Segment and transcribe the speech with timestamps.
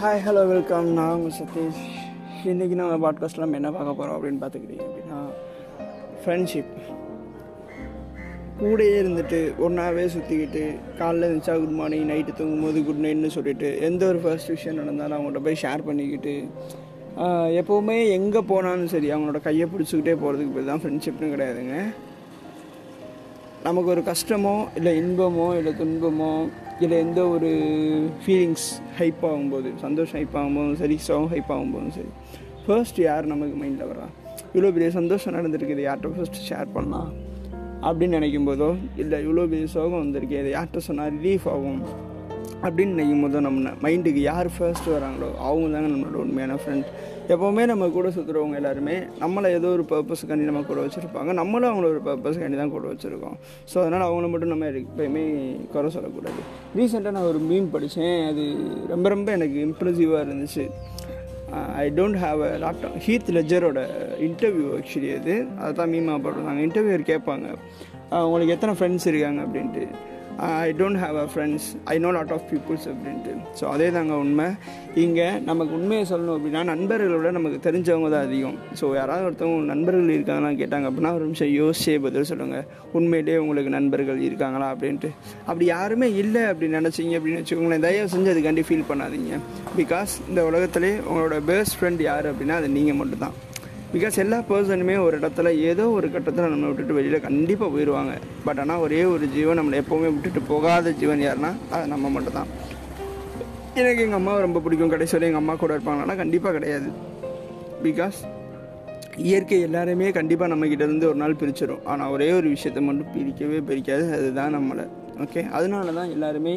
[0.00, 1.78] Hi hello welcome நான் உங்கள் சதீஷ்.
[2.44, 5.18] இன்றைக்கி நம்ம பாட்காஸ்ட்டில் நம்ம என்ன பார்க்க போகிறோம் அப்படின்னு பார்த்துக்கிட்டீங்க அப்படின்னா
[6.24, 6.72] ஃப்ரெண்ட்ஷிப்
[8.60, 10.62] கூடயே இருந்துட்டு ஒன்றாவே சுற்றிக்கிட்டு
[10.98, 15.38] காலைல இருந்துச்சா குட் மார்னிங் நைட்டு தூங்கும்போது குட் நைட்னு சொல்லிட்டு எந்த ஒரு ஃபர்ஸ்ட் விஷயம் நடந்தாலும் அவங்கள்ட்ட
[15.38, 16.34] போய் ஷேர் பண்ணிக்கிட்டு
[17.60, 21.92] எப்போவுமே எங்கே போனாலும் சரி அவங்களோட கையை பிடிச்சிக்கிட்டே போகிறதுக்கு பேர் தான் ஃப்ரெண்ட்ஷிப்னு கிடையாதுங்க.
[23.64, 26.48] நமக்கு ஒரு கஷ்டமோ இல்லை இன்பமோ இல்லை துன்பமோ
[26.80, 27.48] இல்லை எந்த ஒரு
[28.26, 28.66] ஃபீலிங்ஸ்
[28.98, 32.08] ஹைப் ஆகும்போது சந்தோஷம் ஹைப் ஆகும்போதும் சரி சோகம் ஹைப் ஆகும்போதும் சரி
[32.66, 34.06] ஃபர்ஸ்ட் யார் நமக்கு மைண்டில் வரா
[34.54, 37.12] இவ்வளோ பெரிய சந்தோஷம் நடந்திருக்குது யார்கிட்ட ஃபர்ஸ்ட் ஷேர் பண்ணலாம்?
[37.82, 41.80] அப்படின்னு நினைக்கும் போதோ இல்லை இவ்வளோ பெரிய சோகம் வந்திருக்கு இதை யார்கிட்ட சொன்னால் ரிலீஃப் ஆகும்?
[42.64, 46.88] அப்படின்னு நினைக்கும் போது நம்ம மைண்டுக்கு யார் ஃபர்ஸ்ட் வராங்களோ அவங்க தாங்க நம்மளோட உண்மையான ஃப்ரெண்ட்
[47.32, 51.30] எப்போவுமே நம்ம கூட சுற்றுறவங்க எல்லாருமே நம்மளை ஏதோ ஒரு பர்பஸுக்காண்டி நம்ம கூட வச்சுருப்பாங்க.
[51.40, 53.36] நம்மளும் அவங்கள ஒரு பர்பஸுக்காண்டி தான் கூட வச்சுருக்கோம்.
[53.72, 55.24] ஸோ அதனால் அவங்கள மட்டும் நம்ம எப்பயுமே
[55.74, 56.42] குறை சொல்லக்கூடாது.
[56.78, 58.44] ரீசெண்டாக நான் ஒரு மீம் படித்தேன் அது
[58.94, 60.66] ரொம்ப ரொம்ப எனக்கு இம்ப்ரெசிவாக இருந்துச்சு.
[61.82, 63.80] I don't have a laptop Heath லெஜரோட
[64.28, 65.36] interview actually அது.
[65.60, 66.62] அதை தான் மீமாக போட்டிருந்தாங்க.
[66.68, 67.48] இன்டர்வியூர் கேட்பாங்க.
[68.26, 69.40] உங்களுக்கு எத்தனை ஃப்ரெண்ட்ஸ் இருக்காங்க?
[69.46, 69.84] அப்படின்ட்டு.
[70.46, 74.46] I don't have a friends I know lot of peoples அப்படின்ட்டு ஸோ அதே தாங்க உண்மை.
[75.04, 78.56] இங்கே நமக்கு உண்மையை சொல்லணும் அப்படின்னா நண்பர்களோட நமக்கு தெரிஞ்சவங்க தான் அதிகம்.
[78.80, 82.64] ஸோ யாராவது ஒருத்தவங்க நண்பர்கள் இருக்காங்களா கேட்டாங்க அப்படின்னா ஒரு நிமிஷம் யோசிச்சே பதில் சொல்லுங்கள்
[82.98, 85.10] உண்மையிலேயே உங்களுக்கு நண்பர்கள் இருக்காங்களா அப்படின்ட்டு.
[85.48, 87.86] அப்படி யாருமே இல்லை அப்படி நினச்சிங்க அப்படின்னு வச்சுக்கோங்களேன்.
[87.88, 89.34] தயவு செஞ்சு அதுக்காண்டி ஃபீல் பண்ணாதீங்க.
[89.80, 93.36] பிகாஸ் இந்த உலகத்திலே உங்களோட பெஸ்ட் ஃப்ரெண்ட் யார் அப்படின்னா அது நீங்கள் மட்டும்தான்.
[93.92, 98.82] பிகாஸ் எல்லா பர்சனுமே ஒரு இடத்துல ஏதோ ஒரு கட்டத்தில் நம்மளை விட்டுட்டு வெளியில் கண்டிப்பாக போயிடுவாங்க பட் ஆனால்
[98.86, 102.50] ஒரே ஒரு ஜீவன் நம்மளை எப்போவுமே விட்டுட்டு போகாத ஜீவன் யாருன்னா அது நம்ம மட்டும்தான்.
[103.74, 104.88] எனக்கு எங்கள் அம்மாவை ரொம்ப பிடிக்கும்.
[104.88, 106.90] கடைசியில் எங்கள் அம்மா கூட இருப்பாங்களான்னா கண்டிப்பாக கிடையாது.
[107.82, 108.18] பிகாஸ்
[109.16, 114.06] இயற்கை எல்லாருமே கண்டிப்பாக நம்மக்கிட்டேருந்து ஒரு நாள் பிரிச்சிடும் ஆனால் ஒரே ஒரு விஷயத்தை மட்டும் பிரிக்கவே பிரிக்காது.
[114.18, 114.86] அதுதான் நம்மளை.
[115.22, 116.52] ஓகே அதனால தான் எல்லாருமே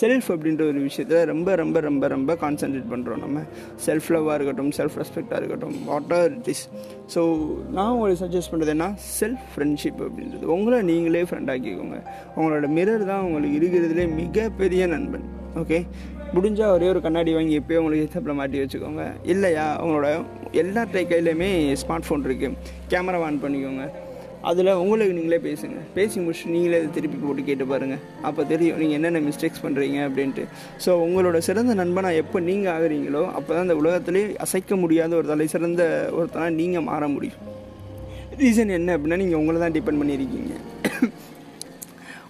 [0.00, 3.42] செல்ஃப் அப்படின்ற ஒரு விஷயத்தில் ரொம்ப ரொம்ப ரொம்ப ரொம்ப கான்சென்ட்ரேட் பண்ணுறோம் நம்ம.
[3.86, 6.64] செல்ஃப் லவ்வாக இருக்கட்டும் செல்ஃப் ரெஸ்பெக்டாக இருக்கட்டும் what are it is
[7.14, 7.22] so
[7.76, 8.88] நான் உங்களுக்கு சஜஸ்ட் பண்ணுறது என்ன?
[9.20, 10.44] செல்ஃப் ஃப்ரெண்ட்ஷிப் அப்படின்றது.
[10.56, 11.98] உங்களை நீங்களே ஃப்ரெண்ட் ஆக்கிக்கோங்க.
[12.36, 15.26] உங்களோட மிரர் தான் உங்களுக்கு இருக்கிறதுலே மிகப்பெரிய நண்பன்.
[15.62, 15.80] ஓகே
[16.36, 19.02] முடிஞ்சால் ஒரே ஒரு கண்ணாடி வாங்கி எப்போயும் உங்களுக்கு எத்தப்பில் மாட்டி வச்சுக்கோங்க.
[19.32, 19.66] இல்லையா?
[19.82, 20.08] உங்களோட
[20.62, 21.50] எல்லா கையிலையுமே
[21.82, 22.56] ஸ்மார்ட் ஃபோன் இருக்குது
[22.92, 23.84] கேமரா ஆன் பண்ணிக்கோங்க.
[24.50, 25.78] அதில் உங்களுக்கு நீங்களே பேசுங்க.
[25.96, 30.44] பேசி முடிச்சு நீங்களே அதை திருப்பி போட்டு கேட்டு பாருங்கள் அப்போ தெரியும் நீங்கள் என்னென்ன மிஸ்டேக்ஸ் பண்ணுறீங்க அப்படின்ட்டு.
[30.84, 35.46] ஸோ உங்களோட சிறந்த நண்பனாக எப்போ நீங்கள் ஆகுறீங்களோ அப்போ தான் இந்த உலகத்திலே அசைக்க முடியாத ஒரு தலை
[35.54, 35.82] சிறந்த
[36.18, 37.40] ஒருத்தனாக நீங்கள் மாற முடியும்.
[38.42, 40.54] ரீசன் என்ன அப்படின்னா நீங்கள் உங்களை தான் டிபெண்ட் பண்ணியிருக்கீங்க.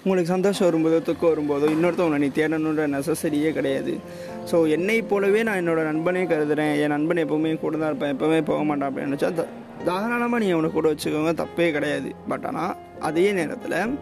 [0.04, 3.98] உங்களுக்கு சந்தோஷம் வரும்போதோ துக்கம் வரும்போதோ இன்னொருத்தவங்களை நீ தேடணுன்ற நெசசரியே கிடையாது.
[4.50, 6.80] ஸோ என்னை போலவே நான் என்னோட நண்பனே கருதுறேன்.
[6.80, 8.16] என் நண்பன் எப்போவுமே கூட தான் இருப்பேன்.
[8.16, 9.46] எப்போவுமே போக மாட்டான் அப்படின்னு நினச்சா த-
[9.84, 11.34] தாராளமாக நீ அவனை கூட வச்சுக்கோங்க.
[11.34, 12.14] தப்பே கிடையாது.
[12.28, 13.96] பட் ஆனால் அதே நேரத்தில்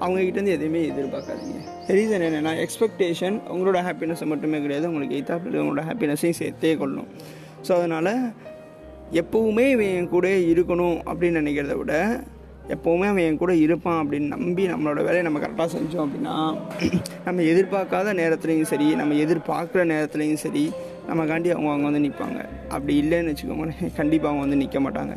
[0.00, 1.60] அவங்கக்கிட்டேருந்து எதுவுமே எதிர்பார்க்காதீங்க.
[1.86, 4.92] ரீசன் என்னென்னா எக்ஸ்பெக்டேஷன் உங்களோட ஹாப்பினஸை மட்டுமே கிடையாது.
[4.92, 7.06] உங்களுக்கு எய்த்தாப்பில் உங்களோட ஹாப்பினஸையும் சேர்த்தே கொள்ளணும்
[7.68, 8.32] ஸோ அதனால்
[9.12, 11.92] எப்போவுமே இவன் என் கூட இருக்கணும் அப்படின்னு நினைக்கிறத விட
[12.68, 16.36] எப்போவுமே அவன் என் கூட இருப்பான் அப்படின்னு நம்பி நம்மளோட வேலையை நம்ம கரெக்டாக செஞ்சோம் அப்படின்னா
[17.24, 20.64] நம்ம எதிர்பார்க்காத நேரத்துலையும் சரி நம்ம எதிர்பார்க்குற நேரத்துலையும் சரி
[21.08, 22.38] நமக்காண்டி அவங்க அவங்க வந்து நிற்பாங்க
[22.68, 25.16] அப்படி இல்லைன்னு வச்சுக்கோங்களேன் கண்டிப்பாக அவங்க வந்து நிற்க மாட்டாங்க.